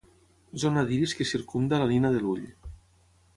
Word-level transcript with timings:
Zona 0.63 0.83
d'iris 0.87 1.13
que 1.19 1.27
circumda 1.33 1.81
la 1.83 1.91
nina 1.93 2.13
de 2.17 2.23
l'ull. 2.25 2.49